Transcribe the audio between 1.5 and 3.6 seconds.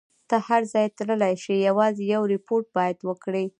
یوازې یو ریپورټ باید وکړي.